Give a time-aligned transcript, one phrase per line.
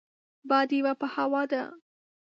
[0.49, 1.63] باديوه په هوا ده.